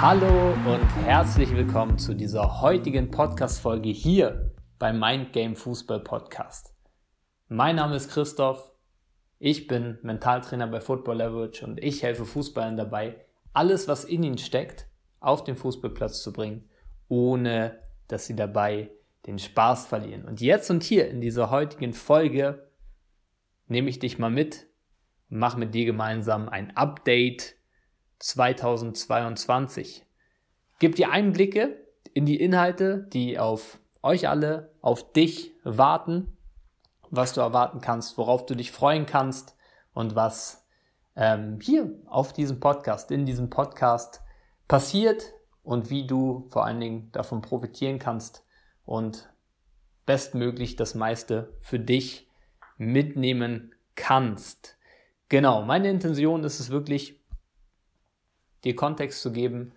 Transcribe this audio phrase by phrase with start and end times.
[0.00, 6.72] Hallo und herzlich willkommen zu dieser heutigen Podcast-Folge hier beim Mind Game Fußball Podcast.
[7.48, 8.70] Mein Name ist Christoph,
[9.40, 13.16] ich bin Mentaltrainer bei Football Leverage und ich helfe Fußballern dabei,
[13.52, 14.86] alles, was in ihnen steckt,
[15.18, 16.70] auf den Fußballplatz zu bringen,
[17.08, 18.92] ohne dass sie dabei
[19.26, 20.26] den Spaß verlieren.
[20.26, 22.70] Und jetzt und hier in dieser heutigen Folge
[23.66, 24.68] nehme ich dich mal mit
[25.28, 27.57] und mache mit dir gemeinsam ein Update
[28.18, 30.04] 2022.
[30.78, 31.76] Gib dir Einblicke
[32.14, 36.36] in die Inhalte, die auf euch alle, auf dich warten,
[37.10, 39.56] was du erwarten kannst, worauf du dich freuen kannst
[39.92, 40.66] und was
[41.16, 44.22] ähm, hier auf diesem Podcast, in diesem Podcast
[44.68, 45.32] passiert
[45.62, 48.44] und wie du vor allen Dingen davon profitieren kannst
[48.84, 49.28] und
[50.06, 52.28] bestmöglich das meiste für dich
[52.76, 54.78] mitnehmen kannst.
[55.28, 57.17] Genau, meine Intention ist es wirklich,
[58.64, 59.72] dir Kontext zu geben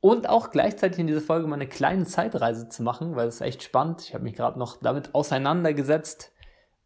[0.00, 3.40] und auch gleichzeitig in dieser Folge mal eine kleine Zeitreise zu machen, weil es ist
[3.40, 4.02] echt spannend.
[4.02, 6.32] Ich habe mich gerade noch damit auseinandergesetzt,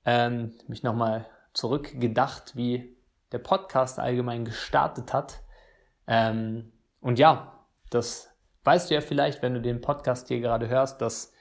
[0.04, 2.96] ähm, mich nochmal zurückgedacht, wie
[3.32, 5.42] der Podcast allgemein gestartet hat.
[6.06, 8.30] Ähm, und ja, das
[8.64, 11.32] weißt du ja vielleicht, wenn du den Podcast hier gerade hörst, dass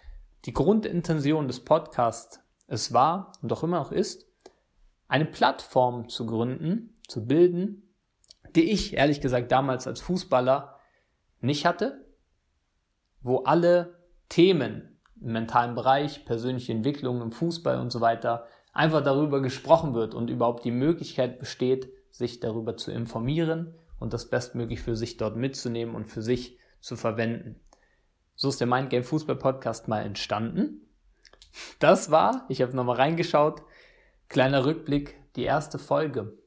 [0.46, 4.28] die Grundintention des Podcasts es war und auch immer noch ist,
[5.08, 7.91] eine Plattform zu gründen, zu bilden,
[8.56, 10.80] die ich ehrlich gesagt damals als Fußballer
[11.40, 12.06] nicht hatte,
[13.22, 14.00] wo alle
[14.30, 20.14] Themen im mentalen Bereich, persönliche Entwicklung im Fußball und so weiter einfach darüber gesprochen wird
[20.14, 25.36] und überhaupt die Möglichkeit besteht, sich darüber zu informieren und das bestmöglich für sich dort
[25.36, 27.60] mitzunehmen und für sich zu verwenden.
[28.36, 30.82] So ist der Mindgame Fußball Podcast mal entstanden.
[31.80, 33.62] Das war, ich habe nochmal reingeschaut,
[34.30, 36.38] kleiner Rückblick, die erste Folge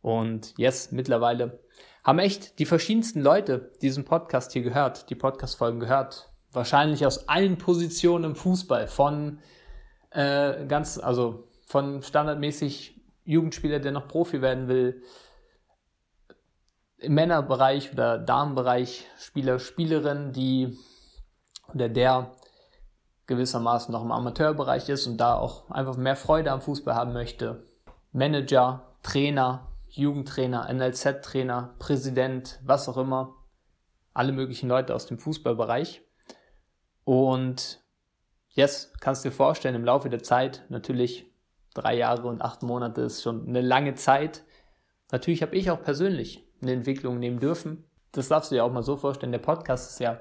[0.02, 1.58] Und yes, mittlerweile
[2.04, 6.30] haben echt die verschiedensten Leute diesen Podcast hier gehört, die Podcast-Folgen gehört.
[6.52, 8.86] Wahrscheinlich aus allen Positionen im Fußball.
[8.86, 9.40] Von
[10.10, 15.02] äh, ganz, also von standardmäßig Jugendspieler, der noch Profi werden will,
[17.00, 20.78] im Männerbereich oder Damenbereich Spieler, Spielerinnen, die
[21.72, 22.32] oder der
[23.26, 27.64] gewissermaßen noch im Amateurbereich ist und da auch einfach mehr Freude am Fußball haben möchte.
[28.12, 33.36] Manager, Trainer, Jugendtrainer, NLZ-Trainer, Präsident, was auch immer.
[34.12, 36.02] Alle möglichen Leute aus dem Fußballbereich.
[37.04, 37.80] Und
[38.50, 41.32] yes, kannst du dir vorstellen, im Laufe der Zeit, natürlich
[41.72, 44.42] drei Jahre und acht Monate ist schon eine lange Zeit.
[45.12, 47.84] Natürlich habe ich auch persönlich eine Entwicklung nehmen dürfen.
[48.12, 49.32] Das darfst du dir auch mal so vorstellen.
[49.32, 50.20] Der Podcast ist ja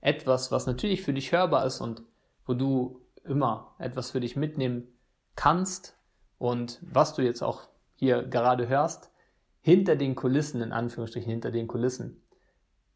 [0.00, 2.02] etwas, was natürlich für dich hörbar ist und
[2.46, 4.88] wo du immer etwas für dich mitnehmen
[5.36, 5.96] kannst
[6.38, 9.12] und was du jetzt auch hier gerade hörst,
[9.60, 12.22] hinter den Kulissen, in Anführungsstrichen hinter den Kulissen.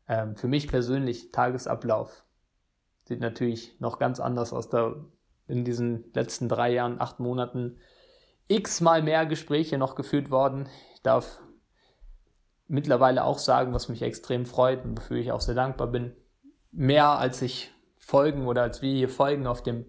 [0.09, 2.25] Ähm, für mich persönlich Tagesablauf
[3.05, 4.71] sieht natürlich noch ganz anders aus.
[4.71, 4.97] Da
[5.47, 7.77] in diesen letzten drei Jahren, acht Monaten
[8.49, 10.69] x-mal mehr Gespräche noch geführt worden.
[10.95, 11.41] Ich darf
[12.67, 16.17] mittlerweile auch sagen, was mich extrem freut und wofür ich auch sehr dankbar bin.
[16.71, 19.87] Mehr als ich Folgen oder als wir hier Folgen auf dem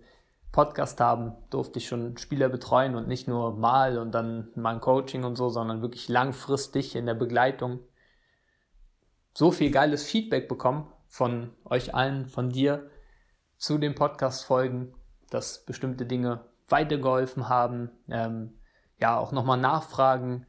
[0.52, 4.82] Podcast haben, durfte ich schon Spieler betreuen und nicht nur mal und dann mal ein
[4.82, 7.80] Coaching und so, sondern wirklich langfristig in der Begleitung
[9.34, 12.90] so viel geiles Feedback bekommen von euch allen, von dir
[13.58, 14.94] zu den Podcast-Folgen,
[15.30, 18.58] dass bestimmte Dinge weitergeholfen haben, ähm,
[18.98, 20.48] ja, auch nochmal Nachfragen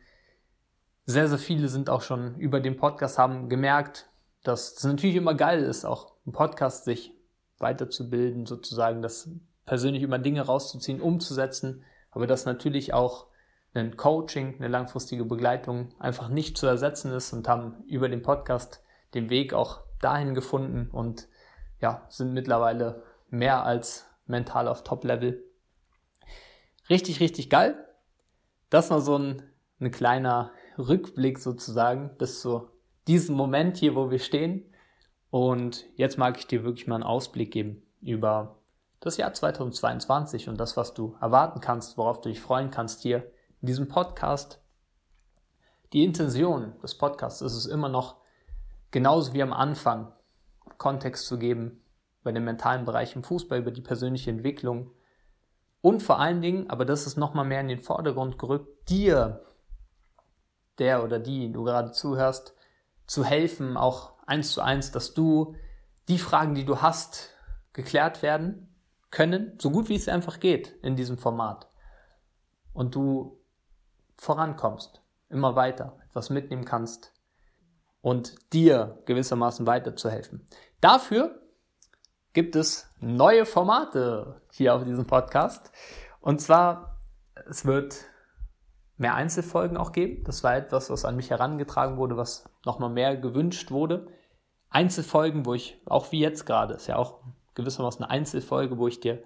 [1.07, 4.09] sehr, sehr viele sind auch schon über den Podcast haben gemerkt,
[4.43, 7.15] dass es natürlich immer geil ist, auch im Podcast sich
[7.59, 9.31] weiterzubilden, sozusagen, das
[9.65, 13.27] persönlich immer Dinge rauszuziehen, umzusetzen, aber dass natürlich auch
[13.73, 18.83] ein Coaching, eine langfristige Begleitung einfach nicht zu ersetzen ist und haben über den Podcast
[19.15, 21.29] den Weg auch dahin gefunden und
[21.81, 25.43] ja, sind mittlerweile mehr als mental auf Top-Level.
[26.89, 27.77] Richtig, richtig geil.
[28.71, 29.43] Das war so ein,
[29.81, 32.69] ein kleiner Rückblick sozusagen bis zu
[33.07, 34.65] diesem Moment hier, wo wir stehen.
[35.31, 38.59] Und jetzt mag ich dir wirklich mal einen Ausblick geben über
[39.01, 43.31] das Jahr 2022 und das, was du erwarten kannst, worauf du dich freuen kannst hier
[43.61, 44.61] in diesem Podcast.
[45.93, 48.17] Die Intention des Podcasts ist es immer noch,
[48.91, 50.13] genauso wie am Anfang,
[50.79, 51.83] Kontext zu geben
[52.23, 54.91] bei dem mentalen Bereich im Fußball, über die persönliche Entwicklung
[55.87, 59.45] und vor allen Dingen, aber das ist nochmal mehr in den Vordergrund gerückt, dir,
[60.79, 62.55] der oder die du gerade zuhörst,
[63.07, 65.55] zu helfen, auch eins zu eins, dass du
[66.09, 67.31] die Fragen, die du hast,
[67.73, 68.75] geklärt werden
[69.11, 71.69] können, so gut wie es einfach geht in diesem Format.
[72.73, 73.39] Und du
[74.17, 77.13] vorankommst, immer weiter, etwas mitnehmen kannst
[78.01, 80.47] und dir gewissermaßen weiterzuhelfen.
[80.81, 81.41] Dafür
[82.33, 85.71] gibt es neue Formate hier auf diesem Podcast.
[86.21, 87.01] Und zwar,
[87.49, 87.97] es wird
[88.97, 90.25] mehr Einzelfolgen auch geben.
[90.25, 94.07] Das war etwas, was an mich herangetragen wurde, was nochmal mehr gewünscht wurde.
[94.71, 97.21] Einzelfolgen, wo ich, auch wie jetzt gerade, ist ja auch
[97.55, 99.23] gewissermaßen eine Einzelfolge, wo ich dir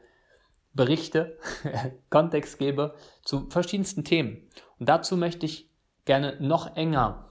[0.73, 1.39] berichte,
[2.11, 2.95] Kontext gebe
[3.25, 4.49] zu verschiedensten Themen.
[4.79, 5.71] Und dazu möchte ich
[6.05, 7.31] gerne noch enger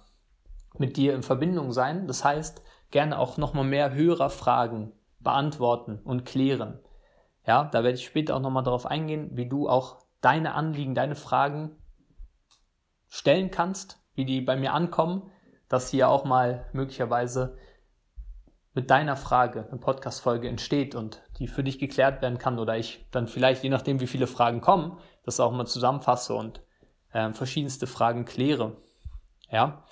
[0.77, 2.07] mit dir in Verbindung sein.
[2.07, 2.61] Das heißt,
[2.91, 6.79] gerne auch nochmal mehr Hörerfragen beantworten und klären.
[7.45, 11.15] Ja, da werde ich später auch nochmal darauf eingehen, wie du auch deine Anliegen, deine
[11.15, 11.75] Fragen
[13.09, 15.31] stellen kannst, wie die bei mir ankommen,
[15.67, 17.57] dass hier auch mal möglicherweise
[18.73, 23.05] mit deiner Frage eine Podcast-Folge entsteht und die für dich geklärt werden kann oder ich
[23.11, 26.61] dann vielleicht, je nachdem wie viele Fragen kommen, das auch mal zusammenfasse und
[27.11, 28.77] äh, verschiedenste Fragen kläre.
[29.51, 29.83] Ja.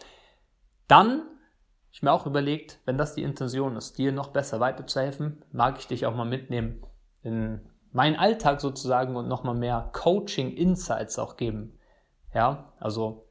[0.88, 1.24] Dann,
[1.92, 5.88] ich mir auch überlegt, wenn das die Intention ist, dir noch besser weiterzuhelfen, mag ich
[5.88, 6.86] dich auch mal mitnehmen
[7.24, 11.77] in meinen Alltag sozusagen und nochmal mehr Coaching-Insights auch geben.
[12.38, 13.25] Ja, also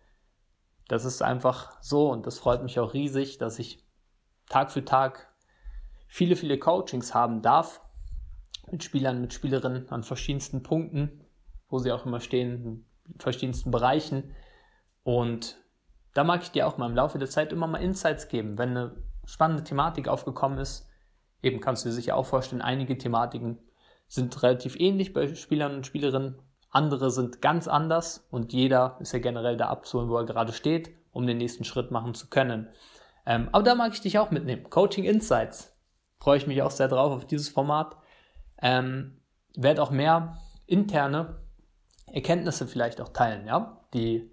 [0.89, 3.87] das ist einfach so und das freut mich auch riesig, dass ich
[4.49, 5.33] Tag für Tag
[6.09, 7.81] viele, viele Coachings haben darf
[8.69, 11.25] mit Spielern, mit Spielerinnen an verschiedensten Punkten,
[11.69, 14.35] wo sie auch immer stehen, in verschiedensten Bereichen.
[15.05, 15.57] Und
[16.13, 18.71] da mag ich dir auch mal im Laufe der Zeit immer mal Insights geben, wenn
[18.71, 20.91] eine spannende Thematik aufgekommen ist.
[21.45, 23.61] Eben kannst du dir sicher auch vorstellen, einige Thematiken
[24.09, 29.19] sind relativ ähnlich bei Spielern und Spielerinnen, andere sind ganz anders und jeder ist ja
[29.19, 32.69] generell da abzuholen, wo er gerade steht, um den nächsten Schritt machen zu können.
[33.25, 34.69] Ähm, aber da mag ich dich auch mitnehmen.
[34.71, 35.77] Coaching Insights.
[36.21, 37.97] Freue ich mich auch sehr drauf auf dieses Format.
[38.61, 39.21] Ähm,
[39.57, 41.41] werde auch mehr interne
[42.07, 44.33] Erkenntnisse vielleicht auch teilen, ja, die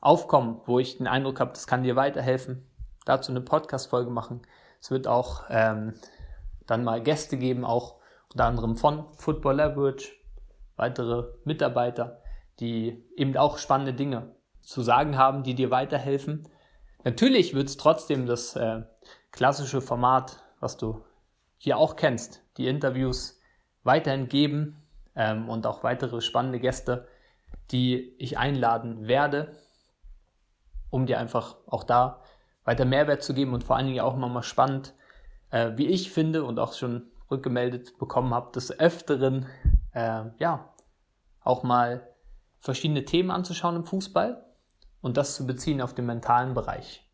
[0.00, 2.68] aufkommen, wo ich den Eindruck habe, das kann dir weiterhelfen.
[3.04, 4.42] Dazu eine Podcast-Folge machen.
[4.80, 5.94] Es wird auch ähm,
[6.66, 7.96] dann mal Gäste geben, auch
[8.32, 10.08] unter anderem von Football Leverage,
[10.76, 12.22] weitere Mitarbeiter,
[12.60, 16.48] die eben auch spannende Dinge zu sagen haben, die dir weiterhelfen.
[17.04, 18.82] Natürlich wird es trotzdem das äh,
[19.32, 21.04] klassische Format, was du
[21.58, 23.40] hier auch kennst, die Interviews
[23.82, 24.82] weiterhin geben
[25.16, 27.08] ähm, und auch weitere spannende Gäste,
[27.70, 29.56] die ich einladen werde,
[30.90, 32.22] um dir einfach auch da
[32.64, 34.94] weiter Mehrwert zu geben und vor allen Dingen auch nochmal spannend,
[35.50, 39.46] äh, wie ich finde und auch schon rückgemeldet bekommen habe, des Öfteren
[39.92, 40.71] äh, ja,
[41.44, 42.08] auch mal
[42.60, 44.44] verschiedene Themen anzuschauen im Fußball
[45.00, 47.08] und das zu beziehen auf den mentalen Bereich.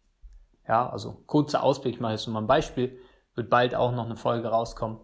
[0.66, 2.98] Ja, also kurzer Ausblick, ich mache jetzt mal ein Beispiel,
[3.34, 5.00] wird bald auch noch eine Folge rauskommen,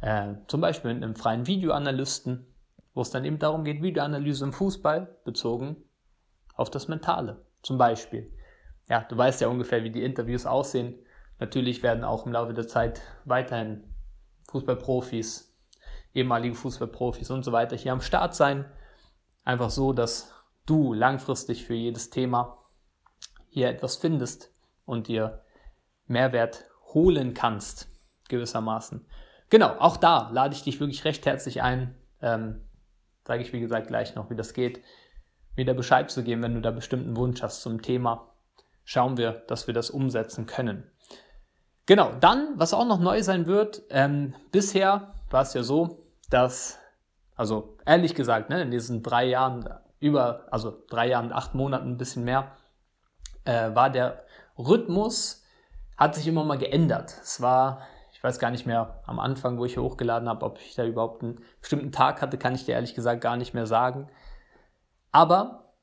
[0.00, 2.46] äh, zum Beispiel mit einem freien Videoanalysten,
[2.94, 5.76] wo es dann eben darum geht, Videoanalyse im Fußball bezogen
[6.54, 8.32] auf das Mentale, zum Beispiel.
[8.88, 10.94] Ja, du weißt ja ungefähr, wie die Interviews aussehen.
[11.38, 13.82] Natürlich werden auch im Laufe der Zeit weiterhin
[14.50, 15.51] Fußballprofis
[16.14, 18.70] ehemalige Fußballprofis und so weiter hier am Start sein.
[19.44, 20.32] Einfach so, dass
[20.66, 22.58] du langfristig für jedes Thema
[23.48, 24.52] hier etwas findest
[24.84, 25.44] und dir
[26.06, 26.64] Mehrwert
[26.94, 27.88] holen kannst,
[28.28, 29.06] gewissermaßen.
[29.50, 31.94] Genau, auch da lade ich dich wirklich recht herzlich ein.
[32.20, 32.68] Ähm,
[33.26, 34.82] Sage ich, wie gesagt, gleich noch, wie das geht,
[35.56, 38.34] mir da Bescheid zu geben, wenn du da bestimmten Wunsch hast zum Thema.
[38.84, 40.90] Schauen wir, dass wir das umsetzen können.
[41.86, 46.01] Genau, dann, was auch noch neu sein wird, ähm, bisher war es ja so,
[46.32, 46.78] dass,
[47.36, 49.68] also ehrlich gesagt, ne, in diesen drei Jahren,
[50.00, 52.56] über, also drei Jahren, acht Monaten, ein bisschen mehr,
[53.44, 54.24] äh, war der
[54.58, 55.44] Rhythmus,
[55.96, 57.14] hat sich immer mal geändert.
[57.22, 60.58] Es war, ich weiß gar nicht mehr am Anfang, wo ich hier hochgeladen habe, ob
[60.58, 63.66] ich da überhaupt einen bestimmten Tag hatte, kann ich dir ehrlich gesagt gar nicht mehr
[63.66, 64.08] sagen.
[65.10, 65.74] Aber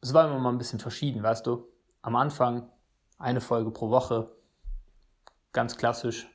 [0.00, 1.66] es war immer mal ein bisschen verschieden, weißt du.
[2.02, 2.70] Am Anfang
[3.18, 4.30] eine Folge pro Woche,
[5.52, 6.28] ganz klassisch.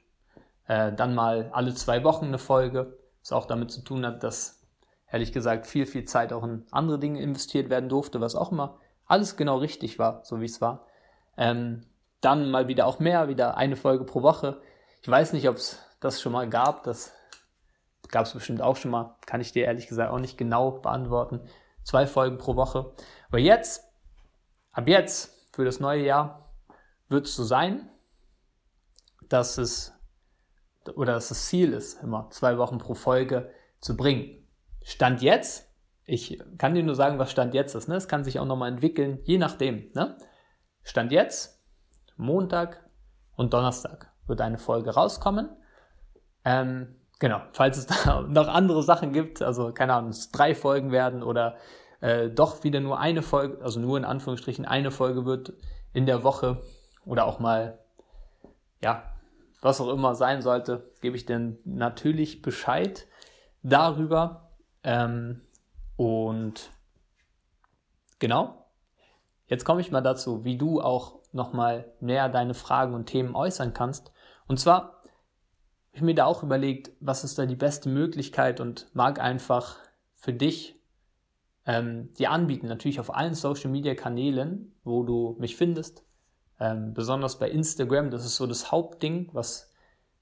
[0.65, 2.98] Äh, dann mal alle zwei Wochen eine Folge,
[3.29, 4.59] was auch damit zu tun hat, dass
[5.11, 8.79] ehrlich gesagt viel, viel Zeit auch in andere Dinge investiert werden durfte, was auch immer
[9.05, 10.85] alles genau richtig war, so wie es war.
[11.35, 11.81] Ähm,
[12.21, 14.61] dann mal wieder auch mehr, wieder eine Folge pro Woche.
[15.01, 16.83] Ich weiß nicht, ob es das schon mal gab.
[16.83, 17.13] Das
[18.09, 19.15] gab es bestimmt auch schon mal.
[19.25, 21.41] Kann ich dir ehrlich gesagt auch nicht genau beantworten.
[21.83, 22.93] Zwei Folgen pro Woche.
[23.29, 23.83] Aber jetzt,
[24.71, 26.51] ab jetzt, für das neue Jahr,
[27.07, 27.89] wird es so sein,
[29.27, 29.98] dass es
[30.95, 34.47] oder dass das Ziel ist, immer zwei Wochen pro Folge zu bringen.
[34.83, 35.69] Stand jetzt,
[36.05, 37.87] ich kann dir nur sagen, was Stand jetzt ist.
[37.87, 37.95] Ne?
[37.95, 39.91] Es kann sich auch nochmal entwickeln, je nachdem.
[39.93, 40.17] Ne?
[40.83, 41.61] Stand jetzt
[42.17, 42.83] Montag
[43.35, 45.49] und Donnerstag wird eine Folge rauskommen.
[46.45, 50.91] Ähm, genau, falls es da noch andere Sachen gibt, also keine Ahnung, es drei Folgen
[50.91, 51.57] werden oder
[52.01, 55.53] äh, doch wieder nur eine Folge, also nur in Anführungsstrichen eine Folge wird
[55.93, 56.61] in der Woche
[57.05, 57.79] oder auch mal,
[58.81, 59.03] ja,
[59.61, 63.07] was auch immer sein sollte, gebe ich dir natürlich Bescheid
[63.63, 64.51] darüber.
[64.83, 65.41] Ähm,
[65.97, 66.69] und
[68.19, 68.65] genau,
[69.47, 73.73] jetzt komme ich mal dazu, wie du auch nochmal näher deine Fragen und Themen äußern
[73.73, 74.11] kannst.
[74.47, 74.81] Und zwar
[75.89, 79.77] habe ich mir da auch überlegt, was ist da die beste Möglichkeit und mag einfach
[80.15, 80.79] für dich
[81.65, 82.67] ähm, dir anbieten.
[82.67, 86.03] Natürlich auf allen Social Media Kanälen, wo du mich findest.
[86.59, 89.71] Ähm, besonders bei Instagram, das ist so das Hauptding, was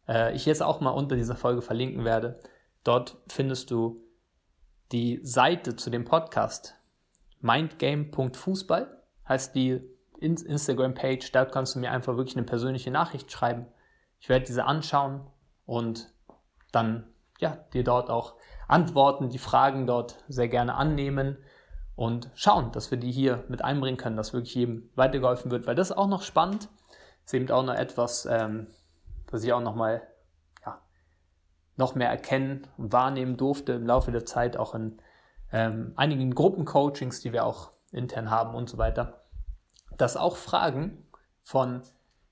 [0.07, 2.39] äh, ich jetzt auch mal unter dieser Folge verlinken werde.
[2.83, 4.03] Dort findest du
[4.91, 6.75] die Seite zu dem Podcast
[7.41, 9.81] mindgame.fußball, heißt die
[10.19, 13.67] Instagram-Page, da kannst du mir einfach wirklich eine persönliche Nachricht schreiben.
[14.19, 15.27] Ich werde diese anschauen
[15.65, 16.11] und
[16.71, 17.07] dann
[17.39, 18.35] ja, dir dort auch
[18.67, 21.37] antworten, die Fragen dort sehr gerne annehmen
[21.97, 25.75] und schauen, dass wir die hier mit einbringen können, dass wirklich jedem weitergeholfen wird, weil
[25.75, 26.69] das ist auch noch spannend.
[27.23, 28.67] Das ist eben auch noch etwas, ähm,
[29.29, 30.01] was ich auch noch mal
[30.65, 30.79] ja,
[31.75, 35.01] noch mehr erkennen und wahrnehmen durfte im Laufe der Zeit, auch in
[35.51, 39.27] ähm, einigen Gruppencoachings, die wir auch intern haben und so weiter
[39.97, 41.05] dass auch Fragen
[41.43, 41.81] von,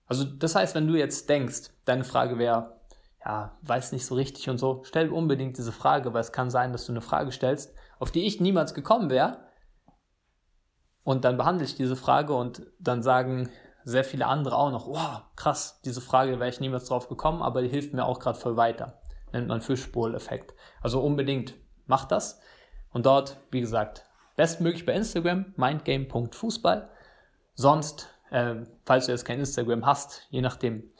[0.07, 2.79] also das heißt, wenn du jetzt denkst, deine Frage wäre,
[3.23, 6.71] ja, weiß nicht so richtig und so, stell unbedingt diese Frage, weil es kann sein,
[6.71, 9.44] dass du eine Frage stellst, auf die ich niemals gekommen wäre.
[11.05, 13.49] Und dann behandle ich diese Frage und dann sagen
[13.83, 17.61] sehr viele andere auch noch, wow, krass, diese Frage wäre ich niemals drauf gekommen, aber
[17.61, 18.99] die hilft mir auch gerade voll weiter.
[19.31, 20.55] Nennt man Fischbowl-Effekt.
[20.81, 21.53] Also unbedingt
[21.85, 22.41] mach das.
[22.91, 24.03] Und dort, wie gesagt,
[24.35, 26.89] bestmöglich bei Instagram, mindgame.fußball.
[27.53, 30.91] Sonst, äh, falls du jetzt kein Instagram hast, je nachdem,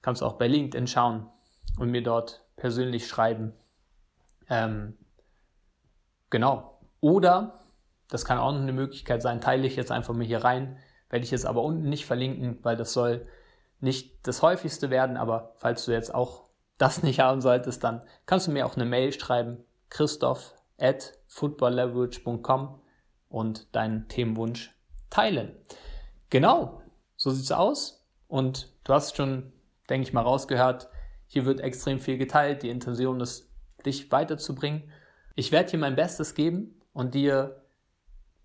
[0.00, 1.28] kannst du auch bei LinkedIn schauen
[1.78, 3.52] und mir dort persönlich schreiben.
[4.48, 4.96] Ähm,
[6.30, 6.78] genau.
[7.02, 7.59] Oder,
[8.10, 10.76] das kann auch noch eine Möglichkeit sein, teile ich jetzt einfach mal hier rein,
[11.08, 13.26] werde ich jetzt aber unten nicht verlinken, weil das soll
[13.80, 18.46] nicht das häufigste werden, aber falls du jetzt auch das nicht haben solltest, dann kannst
[18.46, 22.80] du mir auch eine Mail schreiben, christoph at footballleverage.com
[23.28, 24.74] und deinen Themenwunsch
[25.10, 25.52] teilen.
[26.30, 26.82] Genau,
[27.16, 28.06] so sieht's aus.
[28.28, 29.52] Und du hast schon,
[29.88, 30.88] denke ich mal, rausgehört,
[31.26, 32.62] hier wird extrem viel geteilt.
[32.62, 33.50] Die Intention ist,
[33.84, 34.90] dich weiterzubringen.
[35.34, 37.59] Ich werde hier mein Bestes geben und dir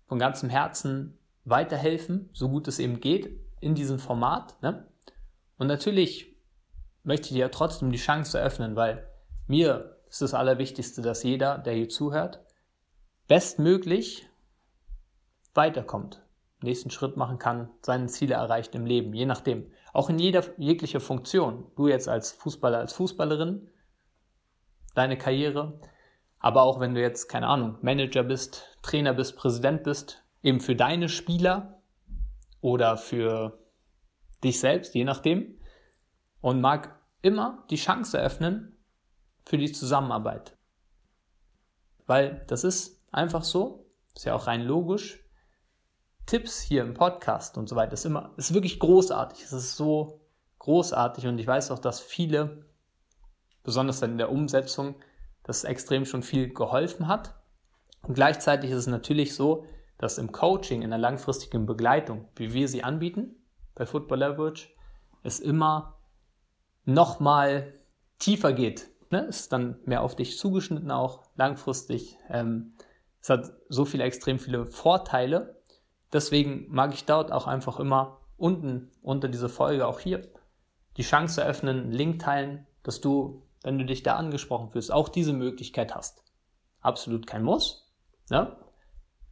[0.06, 4.60] von ganzem Herzen weiterhelfen, so gut es eben geht, in diesem Format.
[4.62, 4.86] Ne?
[5.58, 6.36] Und natürlich
[7.02, 9.08] möchte ich dir trotzdem die Chance eröffnen, weil
[9.46, 12.40] mir ist das Allerwichtigste, dass jeder, der hier zuhört,
[13.28, 14.28] bestmöglich
[15.54, 16.26] weiterkommt
[16.62, 19.70] nächsten Schritt machen kann, seine Ziele erreicht im Leben, je nachdem.
[19.92, 21.70] Auch in jeder jeglicher Funktion.
[21.76, 23.68] Du jetzt als Fußballer, als Fußballerin,
[24.94, 25.80] deine Karriere,
[26.46, 30.76] aber auch wenn du jetzt, keine Ahnung, Manager bist, Trainer bist, Präsident bist, eben für
[30.76, 31.82] deine Spieler
[32.60, 33.58] oder für
[34.44, 35.58] dich selbst, je nachdem.
[36.40, 38.78] Und mag immer die Chance eröffnen
[39.44, 40.56] für die Zusammenarbeit.
[42.06, 45.18] Weil das ist einfach so, ist ja auch rein logisch,
[46.26, 49.42] Tipps hier im Podcast und so weiter ist immer, ist wirklich großartig.
[49.42, 50.20] Es ist so
[50.60, 52.68] großartig und ich weiß auch, dass viele,
[53.64, 54.94] besonders dann in der Umsetzung,
[55.46, 57.34] das extrem schon viel geholfen hat.
[58.02, 59.64] Und gleichzeitig ist es natürlich so,
[59.98, 63.36] dass im Coaching, in der langfristigen Begleitung, wie wir sie anbieten,
[63.74, 64.68] bei Football Leverage,
[65.22, 65.98] es immer
[66.84, 67.72] nochmal
[68.18, 68.88] tiefer geht.
[69.10, 69.20] Ne?
[69.22, 72.18] Ist dann mehr auf dich zugeschnitten auch, langfristig.
[72.28, 72.74] Ähm,
[73.20, 75.56] es hat so viele, extrem viele Vorteile
[76.12, 80.22] Deswegen mag ich dort auch einfach immer unten unter dieser Folge auch hier
[80.96, 85.08] die Chance eröffnen, einen Link teilen, dass du, wenn du dich da angesprochen fühlst, auch
[85.08, 86.22] diese Möglichkeit hast.
[86.80, 87.92] Absolut kein Muss,
[88.30, 88.56] ne?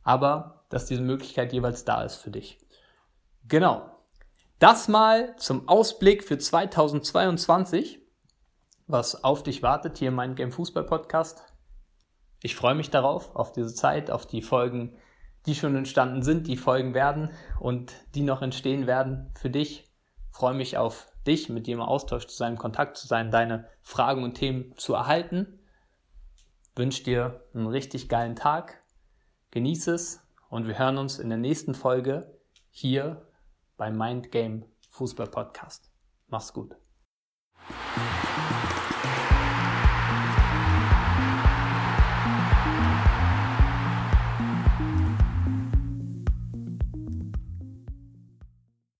[0.02, 2.58] aber dass diese Möglichkeit jeweils da ist für dich.
[3.46, 3.88] Genau.
[4.58, 8.00] Das mal zum Ausblick für 2022,
[8.88, 11.44] was auf dich wartet hier im Mind Game Fußball Podcast.
[12.42, 14.96] Ich freue mich darauf, auf diese Zeit, auf die Folgen,
[15.46, 19.93] die schon entstanden sind, die Folgen werden und die noch entstehen werden für dich.
[20.34, 23.68] Freue mich auf dich, mit dir im Austausch zu sein, in Kontakt zu sein, deine
[23.82, 25.60] Fragen und Themen zu erhalten.
[26.74, 28.82] Wünsche dir einen richtig geilen Tag.
[29.52, 32.36] Genieße es und wir hören uns in der nächsten Folge
[32.68, 33.28] hier
[33.76, 35.92] beim Mind Game Fußball Podcast.
[36.26, 36.74] Mach's gut.